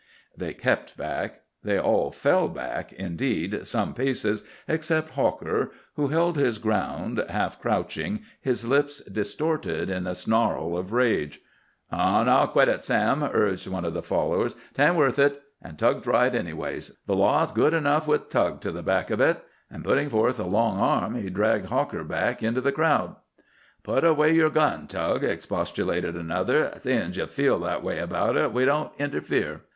[0.35, 1.41] They kept back.
[1.63, 8.21] They all fell back, indeed, some paces, except Hawker, who held his ground, half crouching,
[8.41, 11.39] his lips distorted in a snarl of rage.
[11.91, 14.55] "Aw now, quit it, Sam," urged one of his followers.
[14.73, 15.39] "'Tain't worth it.
[15.61, 16.97] An' Tug's right, anyways.
[17.05, 20.47] The law's good enough, with Tug to the back of it." And putting forth a
[20.47, 23.17] long arm he dragged Hawker back into the crowd.
[23.83, 26.73] "Put away yer gun, Tug," expostulated another.
[26.79, 29.61] "Seein's ye feel that way about it, we won't interfere."